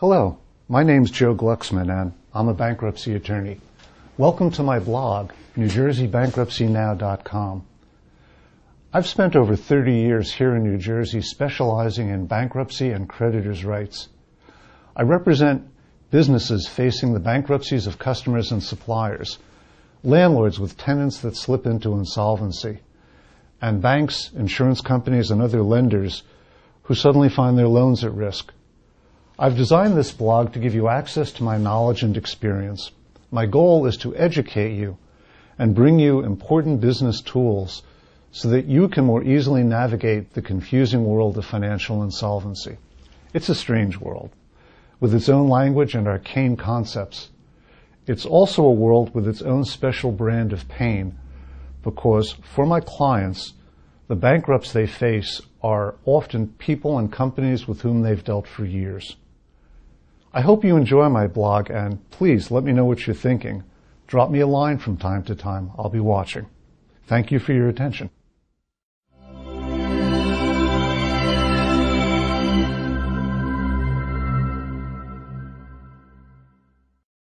[0.00, 0.36] Hello,
[0.68, 3.62] my name's Joel Glucksman and I'm a bankruptcy attorney.
[4.18, 7.66] Welcome to my blog, NewJerseyBankruptcyNow.com.
[8.92, 14.08] I've spent over 30 years here in New Jersey specializing in bankruptcy and creditors' rights.
[14.94, 15.66] I represent
[16.10, 19.38] businesses facing the bankruptcies of customers and suppliers,
[20.04, 22.80] landlords with tenants that slip into insolvency,
[23.62, 26.22] and banks, insurance companies, and other lenders
[26.82, 28.52] who suddenly find their loans at risk.
[29.38, 32.90] I've designed this blog to give you access to my knowledge and experience.
[33.30, 34.96] My goal is to educate you
[35.58, 37.82] and bring you important business tools
[38.30, 42.78] so that you can more easily navigate the confusing world of financial insolvency.
[43.34, 44.30] It's a strange world
[45.00, 47.28] with its own language and arcane concepts.
[48.06, 51.18] It's also a world with its own special brand of pain
[51.82, 53.52] because for my clients,
[54.08, 59.16] the bankrupts they face are often people and companies with whom they've dealt for years.
[60.36, 63.64] I hope you enjoy my blog and please let me know what you're thinking.
[64.06, 65.70] Drop me a line from time to time.
[65.78, 66.44] I'll be watching.
[67.06, 68.10] Thank you for your attention.